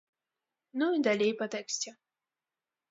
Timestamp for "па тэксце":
1.43-1.89